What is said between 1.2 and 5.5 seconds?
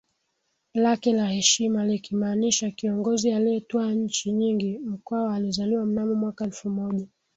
heshima likimaanisha kiongozi aliyetwaa nchi nyingiMkwawa